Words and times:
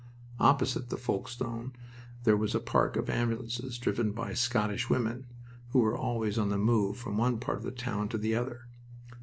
Opposite 0.39 0.89
the 0.89 0.97
Folkestone 0.97 1.73
there 2.23 2.35
was 2.35 2.55
a 2.55 2.59
park 2.59 2.95
of 2.95 3.07
ambulances 3.07 3.77
driven 3.77 4.13
by 4.13 4.33
"Scottish 4.33 4.89
women," 4.89 5.27
who 5.73 5.79
were 5.79 5.95
always 5.95 6.39
on 6.39 6.49
the 6.49 6.57
move 6.57 6.97
from 6.97 7.17
one 7.17 7.37
part 7.39 7.59
of 7.59 7.63
the 7.63 7.69
town 7.71 8.09
to 8.09 8.17
the 8.17 8.33
other. 8.33 8.65